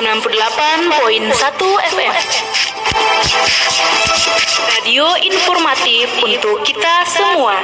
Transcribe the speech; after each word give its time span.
FM. 0.00 0.16
Radio 4.64 5.04
informatif 5.20 6.08
untuk 6.24 6.64
kita 6.64 7.04
semua. 7.04 7.60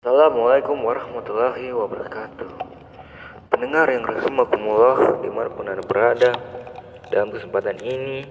Assalamualaikum 0.00 0.80
warahmatullahi 0.80 1.68
wabarakatuh 1.68 2.48
Pendengar 3.52 3.92
yang 3.92 4.08
rahimakumullah 4.08 5.20
di 5.20 5.28
mana 5.28 5.52
pun 5.52 5.68
anda 5.68 5.84
berada 5.84 6.32
Dalam 7.12 7.28
kesempatan 7.28 7.76
ini 7.84 8.24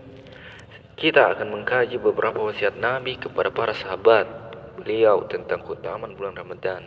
Kita 0.98 1.38
akan 1.38 1.54
mengkaji 1.54 2.02
beberapa 2.02 2.50
wasiat 2.50 2.82
Nabi 2.82 3.22
kepada 3.22 3.54
para 3.54 3.78
sahabat 3.78 4.26
Beliau 4.82 5.22
tentang 5.30 5.62
keutamaan 5.62 6.18
bulan 6.18 6.34
Ramadan 6.34 6.82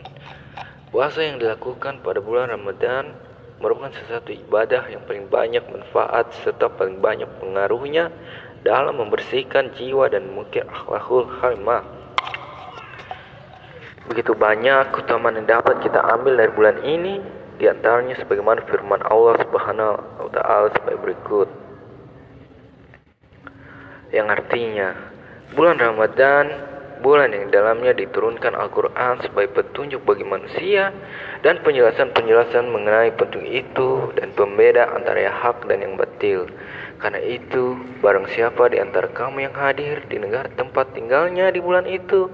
Puasa 0.91 1.23
yang 1.23 1.39
dilakukan 1.39 2.03
pada 2.03 2.19
bulan 2.19 2.51
Ramadan 2.51 3.15
merupakan 3.63 3.95
sesuatu 3.95 4.35
ibadah 4.35 4.91
yang 4.91 4.99
paling 5.07 5.31
banyak 5.31 5.63
manfaat 5.71 6.35
serta 6.43 6.67
paling 6.67 6.99
banyak 6.99 7.31
pengaruhnya 7.39 8.11
dalam 8.67 8.99
membersihkan 8.99 9.71
jiwa 9.79 10.11
dan 10.11 10.27
mungkin 10.35 10.67
akhlakul 10.67 11.31
harimah 11.39 12.01
Begitu 14.11 14.35
banyak 14.35 14.91
keutamaan 14.91 15.39
yang 15.39 15.47
dapat 15.47 15.79
kita 15.79 16.03
ambil 16.03 16.35
dari 16.35 16.51
bulan 16.51 16.83
ini, 16.83 17.23
di 17.55 17.71
antaranya 17.71 18.19
sebagaimana 18.19 18.59
firman 18.67 18.99
Allah 19.07 19.39
Subhanahu 19.39 20.27
wa 20.27 20.31
taala 20.35 20.67
sebagai 20.75 20.99
berikut. 20.99 21.47
Yang 24.11 24.27
artinya, 24.35 24.91
bulan 25.55 25.79
Ramadan 25.79 26.45
bulan 27.01 27.33
yang 27.33 27.49
dalamnya 27.49 27.97
diturunkan 27.97 28.53
Al-Quran 28.53 29.19
sebagai 29.25 29.57
petunjuk 29.57 30.05
bagi 30.05 30.23
manusia 30.23 30.93
dan 31.41 31.59
penjelasan-penjelasan 31.65 32.69
mengenai 32.69 33.11
petunjuk 33.17 33.49
itu 33.49 33.89
dan 34.15 34.29
pembeda 34.37 34.87
antara 34.93 35.27
yang 35.27 35.35
hak 35.35 35.65
dan 35.65 35.81
yang 35.81 35.97
batil. 35.97 36.45
Karena 37.01 37.17
itu, 37.25 37.81
barang 38.05 38.29
siapa 38.29 38.69
di 38.69 38.77
antara 38.77 39.09
kamu 39.09 39.49
yang 39.49 39.55
hadir 39.57 40.05
di 40.05 40.21
negara 40.21 40.45
tempat 40.53 40.93
tinggalnya 40.93 41.49
di 41.49 41.57
bulan 41.57 41.89
itu, 41.89 42.29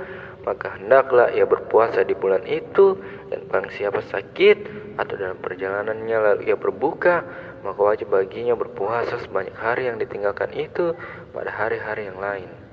maka 0.47 0.79
hendaklah 0.79 1.27
ia 1.31 1.43
berpuasa 1.43 2.07
di 2.07 2.15
bulan 2.15 2.43
itu 2.47 2.95
dan 3.27 3.43
barang 3.51 3.67
siapa 3.75 3.99
sakit 3.99 4.57
atau 4.95 5.15
dalam 5.19 5.35
perjalanannya 5.43 6.17
lalu 6.23 6.41
ia 6.47 6.55
berbuka 6.55 7.27
maka 7.67 7.79
wajib 7.83 8.15
baginya 8.15 8.55
berpuasa 8.55 9.19
sebanyak 9.27 9.51
hari 9.59 9.91
yang 9.91 9.99
ditinggalkan 9.99 10.47
itu 10.55 10.95
pada 11.35 11.51
hari-hari 11.51 12.07
yang 12.07 12.15
lain 12.23 12.66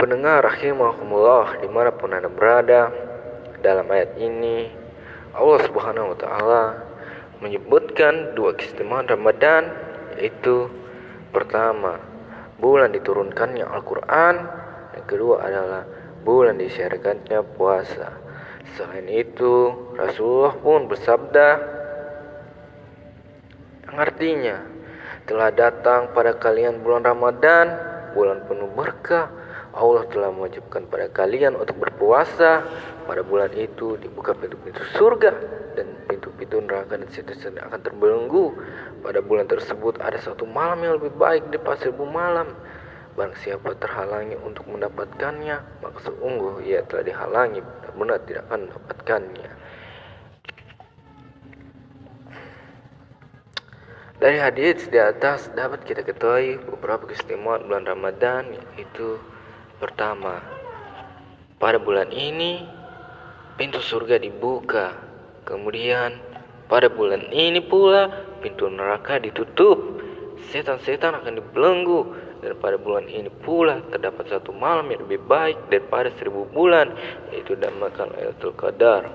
pendengar 0.00 0.40
rahimahumullah 0.40 1.60
di 1.60 1.68
mana 1.68 1.92
pun 1.92 2.16
anda 2.16 2.32
berada 2.32 2.88
dalam 3.60 3.84
ayat 3.92 4.16
ini 4.16 4.72
Allah 5.36 5.60
subhanahu 5.68 6.16
wa 6.16 6.18
ta'ala 6.18 6.64
menyebutkan 7.44 8.32
dua 8.32 8.56
keistimewaan 8.56 9.12
Ramadan 9.12 9.68
yaitu 10.16 10.72
pertama 11.36 12.00
bulan 12.56 12.96
diturunkannya 12.96 13.60
Al-Quran 13.60 14.34
yang 14.96 15.04
kedua 15.04 15.44
adalah 15.44 15.84
bulan 16.24 16.56
disyariatkannya 16.56 17.44
puasa. 17.60 18.08
Selain 18.80 19.04
itu 19.04 19.68
Rasulullah 20.00 20.56
pun 20.56 20.88
bersabda 20.88 21.48
yang 23.84 23.96
artinya 24.00 24.64
telah 25.28 25.52
datang 25.52 26.08
pada 26.16 26.32
kalian 26.40 26.80
bulan 26.80 27.04
Ramadan 27.04 27.66
bulan 28.16 28.48
penuh 28.48 28.72
berkah 28.72 29.39
Allah 29.70 30.02
telah 30.10 30.34
mewajibkan 30.34 30.90
pada 30.90 31.06
kalian 31.14 31.54
untuk 31.54 31.78
berpuasa 31.78 32.66
pada 33.06 33.22
bulan 33.22 33.54
itu 33.54 33.94
dibuka 34.02 34.34
pintu-pintu 34.34 34.82
surga 34.98 35.30
dan 35.78 35.86
pintu-pintu 36.10 36.58
neraka 36.58 36.98
dan 36.98 37.06
seterusnya 37.06 37.62
akan 37.70 37.78
terbelenggu 37.78 38.50
pada 39.00 39.22
bulan 39.22 39.46
tersebut 39.46 40.02
ada 40.02 40.18
satu 40.18 40.42
malam 40.42 40.82
yang 40.82 40.94
lebih 40.98 41.14
baik 41.14 41.46
daripada 41.54 41.78
seribu 41.86 42.04
malam. 42.04 42.50
Barang 43.14 43.34
siapa 43.42 43.74
terhalangi 43.74 44.38
untuk 44.46 44.70
mendapatkannya, 44.70 45.82
maka 45.82 45.98
sungguh 46.06 46.62
ia 46.62 46.86
telah 46.86 47.04
dihalangi 47.04 47.58
benar-benar 47.58 48.18
tidak 48.22 48.42
akan 48.48 48.60
mendapatkannya. 48.70 49.50
Dari 54.20 54.36
hadis 54.36 54.84
di 54.92 55.00
atas 55.00 55.48
dapat 55.56 55.80
kita 55.88 56.04
ketahui 56.04 56.60
beberapa 56.60 57.08
keistimewaan 57.08 57.64
bulan 57.64 57.88
Ramadan 57.88 58.52
yaitu 58.52 59.16
pertama 59.80 60.44
pada 61.56 61.80
bulan 61.80 62.12
ini 62.12 62.68
pintu 63.56 63.80
surga 63.80 64.20
dibuka. 64.20 64.92
Kemudian 65.48 66.20
pada 66.68 66.92
bulan 66.92 67.32
ini 67.32 67.64
pula 67.64 68.08
pintu 68.44 68.68
neraka 68.68 69.20
ditutup, 69.20 70.00
setan-setan 70.52 71.20
akan 71.20 71.40
dibelenggu, 71.40 72.00
dan 72.40 72.56
pada 72.56 72.80
bulan 72.80 73.04
ini 73.04 73.28
pula 73.44 73.84
terdapat 73.92 74.32
satu 74.32 74.56
malam 74.56 74.88
yang 74.88 75.04
lebih 75.04 75.20
baik 75.28 75.60
daripada 75.68 76.08
seribu 76.16 76.48
bulan, 76.48 76.94
yaitu 77.34 77.52
damakan 77.58 78.14
Lailatul 78.16 78.56
Qadar. 78.56 79.12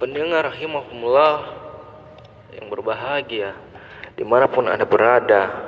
Pendengar 0.00 0.48
rahimahumullah 0.48 1.36
yang 2.56 2.72
berbahagia, 2.72 3.52
di 4.16 4.24
mana 4.24 4.48
pun 4.48 4.64
anda 4.64 4.88
berada, 4.88 5.67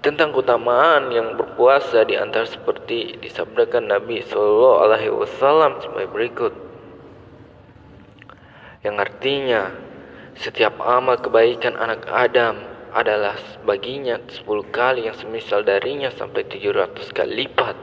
tentang 0.00 0.32
keutamaan 0.32 1.12
yang 1.12 1.36
berpuasa 1.36 2.08
di 2.08 2.16
antara 2.16 2.48
seperti 2.48 3.20
disabdakan 3.20 3.92
Nabi 3.92 4.24
Shallallahu 4.24 4.76
Alaihi 4.80 5.12
Wasallam 5.12 5.76
sebagai 5.84 6.08
berikut, 6.08 6.52
yang 8.80 8.96
artinya 8.96 9.76
setiap 10.40 10.80
amal 10.80 11.20
kebaikan 11.20 11.76
anak 11.76 12.08
Adam 12.08 12.56
adalah 12.96 13.36
baginya 13.68 14.16
10 14.24 14.48
kali 14.72 15.04
yang 15.04 15.16
semisal 15.20 15.60
darinya 15.60 16.08
sampai 16.08 16.48
700 16.48 17.12
kali 17.12 17.44
lipat. 17.44 17.76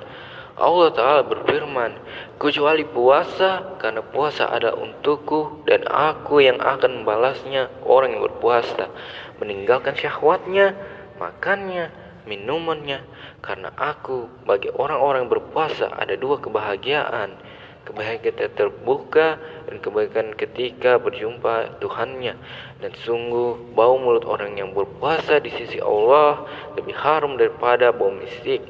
Allah 0.57 0.89
Ta'ala 0.89 1.21
berfirman, 1.21 2.01
kecuali 2.41 2.81
puasa, 2.81 3.77
karena 3.77 4.01
puasa 4.01 4.49
ada 4.49 4.73
untukku 4.73 5.61
dan 5.69 5.85
aku 5.85 6.41
yang 6.41 6.57
akan 6.57 7.05
membalasnya 7.05 7.69
orang 7.85 8.17
yang 8.17 8.25
berpuasa, 8.25 8.89
meninggalkan 9.37 9.93
syahwatnya, 9.93 10.73
makannya, 11.21 11.93
minumannya, 12.27 12.99
karena 13.39 13.71
aku 13.79 14.27
bagi 14.43 14.67
orang-orang 14.69 15.31
berpuasa 15.31 15.87
ada 15.95 16.19
dua 16.19 16.43
kebahagiaan, 16.43 17.39
kebahagiaan 17.87 18.51
terbuka 18.51 19.39
dan 19.71 19.79
kebaikan 19.79 20.35
ketika 20.35 20.99
berjumpa 20.99 21.79
Tuhannya. 21.79 22.35
Dan 22.83 22.91
sungguh 23.07 23.73
bau 23.73 23.95
mulut 23.95 24.27
orang 24.27 24.59
yang 24.59 24.75
berpuasa 24.75 25.39
di 25.39 25.49
sisi 25.55 25.79
Allah 25.79 26.43
lebih 26.75 26.93
harum 26.93 27.39
daripada 27.39 27.95
bau 27.95 28.11
misik 28.11 28.61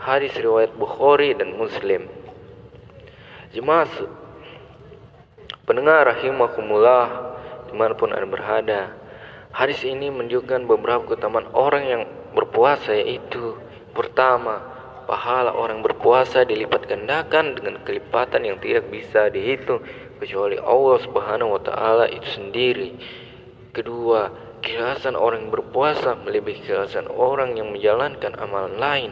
hadis 0.00 0.32
riwayat 0.38 0.72
Bukhari 0.78 1.36
dan 1.36 1.58
Muslim. 1.58 2.08
Jemaah 3.52 3.90
pendengar 5.68 6.08
rahimakumullah 6.08 7.36
di 7.68 7.74
mana 7.76 7.92
pun 7.92 8.14
anda 8.14 8.24
berada. 8.24 8.80
Hadis 9.50 9.82
ini 9.82 10.08
menunjukkan 10.14 10.64
beberapa 10.70 11.10
keutamaan 11.10 11.50
orang 11.52 11.84
yang 11.84 12.02
berpuasa 12.34 12.94
yaitu 12.94 13.56
pertama 13.92 14.70
Pahala 15.10 15.50
orang 15.58 15.82
berpuasa 15.82 16.46
dilipat 16.46 16.86
gandakan 16.86 17.58
dengan 17.58 17.82
kelipatan 17.82 18.46
yang 18.46 18.62
tidak 18.62 18.94
bisa 18.94 19.26
dihitung 19.26 19.82
kecuali 20.22 20.54
Allah 20.54 21.02
Subhanahu 21.02 21.58
wa 21.58 21.62
taala 21.66 22.06
itu 22.06 22.30
sendiri. 22.30 22.94
Kedua, 23.74 24.30
keikhlasan 24.62 25.18
orang 25.18 25.50
berpuasa 25.50 26.14
melebihi 26.14 26.62
keikhlasan 26.62 27.10
orang 27.10 27.58
yang 27.58 27.74
menjalankan 27.74 28.38
amalan 28.38 28.78
lain. 28.78 29.10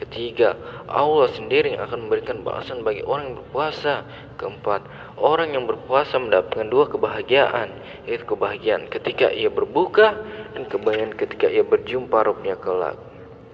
Ketiga, 0.00 0.56
Allah 0.88 1.28
sendiri 1.36 1.76
yang 1.76 1.84
akan 1.84 2.08
memberikan 2.08 2.40
balasan 2.40 2.80
bagi 2.80 3.04
orang 3.04 3.30
yang 3.30 3.36
berpuasa. 3.44 4.08
Keempat, 4.40 4.80
orang 5.20 5.52
yang 5.52 5.68
berpuasa 5.68 6.16
mendapatkan 6.16 6.72
dua 6.72 6.88
kebahagiaan, 6.88 7.68
yaitu 8.08 8.24
kebahagiaan 8.24 8.88
ketika 8.88 9.28
ia 9.28 9.52
berbuka 9.52 10.16
dan 10.56 10.64
kebahagiaan 10.64 11.12
ketika 11.12 11.52
ia 11.52 11.60
berjumpa 11.60 12.16
Rabbnya 12.16 12.56
kelak. 12.56 12.96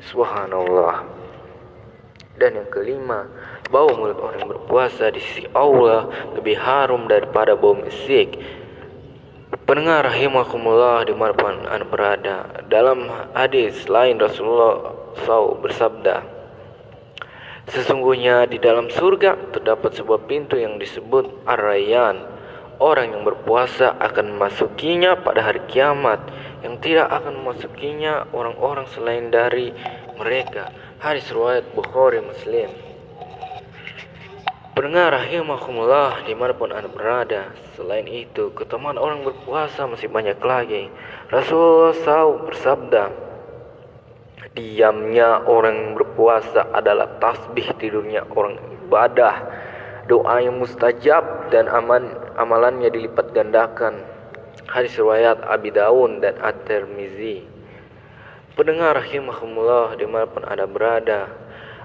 Subhanallah. 0.06 1.02
Dan 2.38 2.62
yang 2.62 2.70
kelima, 2.70 3.26
bau 3.72 3.90
mulut 3.96 4.22
orang 4.22 4.46
yang 4.46 4.50
berpuasa 4.54 5.10
di 5.10 5.18
sisi 5.18 5.50
Allah 5.50 6.06
lebih 6.38 6.54
harum 6.62 7.10
daripada 7.10 7.58
bau 7.58 7.74
misik. 7.74 8.38
Pendengar 9.66 10.06
mana 11.42 11.66
anda 11.74 11.86
berada. 11.90 12.62
Dalam 12.70 13.10
hadis 13.34 13.90
lain 13.90 14.20
Rasulullah 14.20 14.94
SAW 15.26 15.58
bersabda, 15.58 16.35
Sesungguhnya 17.66 18.46
di 18.46 18.62
dalam 18.62 18.86
surga 18.86 19.50
terdapat 19.50 19.98
sebuah 19.98 20.30
pintu 20.30 20.54
yang 20.54 20.78
disebut 20.78 21.42
Ar-Rayyan. 21.50 22.38
Orang 22.78 23.10
yang 23.10 23.26
berpuasa 23.26 23.96
akan 23.98 24.38
memasukinya 24.38 25.18
pada 25.18 25.42
hari 25.42 25.64
kiamat 25.66 26.22
yang 26.62 26.78
tidak 26.78 27.10
akan 27.10 27.42
memasukinya 27.42 28.30
orang-orang 28.30 28.86
selain 28.94 29.32
dari 29.34 29.74
mereka 30.14 30.70
Hadis 31.02 31.26
riwayat 31.28 31.66
Bukhari 31.74 32.22
Muslim. 32.22 32.70
Pendengar 34.76 35.16
rahimakumullah 35.16 36.22
di 36.28 36.36
mana 36.36 36.52
pun 36.52 36.68
anda 36.68 36.84
berada 36.92 37.48
Selain 37.72 38.04
itu 38.04 38.52
keutamaan 38.52 39.00
orang 39.00 39.24
berpuasa 39.24 39.88
masih 39.88 40.12
banyak 40.12 40.36
lagi 40.44 40.92
Rasulullah 41.32 41.96
SAW 41.96 42.44
bersabda 42.44 43.25
Diamnya 44.54 45.42
orang 45.48 45.98
berpuasa 45.98 46.70
adalah 46.70 47.18
tasbih 47.18 47.72
tidurnya 47.80 48.22
orang 48.30 48.60
ibadah. 48.86 49.34
Doa 50.06 50.38
yang 50.38 50.62
mustajab 50.62 51.50
dan 51.50 51.66
aman, 51.66 52.14
amalannya 52.38 52.86
dilipat 52.94 53.34
gandakan. 53.34 54.06
Hadis 54.70 54.94
riwayat 54.94 55.42
Abi 55.42 55.74
Daun 55.74 56.22
dan 56.22 56.38
At-Tirmizi. 56.38 57.42
Pendengar 58.54 58.94
rahimakumullah 59.02 59.98
di 59.98 60.06
mana 60.06 60.30
pun 60.30 60.46
anda 60.46 60.64
berada 60.70 61.28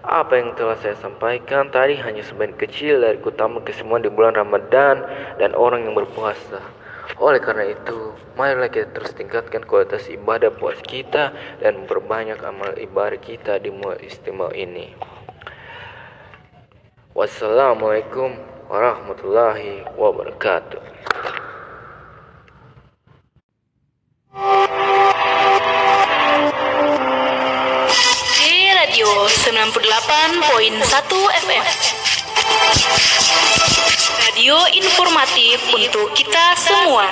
apa 0.01 0.33
yang 0.33 0.57
telah 0.57 0.81
saya 0.81 0.97
sampaikan 0.97 1.69
tadi 1.69 1.93
hanya 2.01 2.25
sebagian 2.25 2.57
kecil 2.57 3.05
dari 3.05 3.21
keutamaan 3.21 3.61
kesemuan 3.61 4.01
di 4.01 4.09
bulan 4.09 4.33
Ramadan 4.33 5.05
dan 5.37 5.53
orang 5.53 5.85
yang 5.85 5.93
berpuasa. 5.93 6.80
Oleh 7.21 7.37
karena 7.37 7.69
itu, 7.69 8.17
marilah 8.33 8.65
kita 8.65 8.97
terus 8.97 9.13
tingkatkan 9.13 9.61
kualitas 9.69 10.09
ibadah 10.09 10.49
puas 10.49 10.81
kita 10.81 11.29
dan 11.61 11.85
memperbanyak 11.85 12.41
amal 12.41 12.73
ibadah 12.73 13.21
kita 13.21 13.61
di 13.61 13.69
mual 13.69 13.93
istimewa 14.01 14.49
ini. 14.57 14.89
Wassalamualaikum 17.13 18.33
warahmatullahi 18.73 19.85
wabarakatuh. 19.93 20.81
Radio 28.81 29.09
98.1 29.29 30.89
FM. 31.45 32.00
Informatif 35.21 35.61
untuk 35.77 36.07
kita 36.17 36.45
semua. 36.57 37.05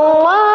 حي 0.00 0.49